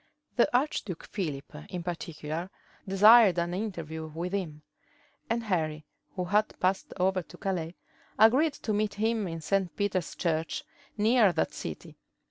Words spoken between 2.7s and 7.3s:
desired an interview with him; and Henry, who had passed over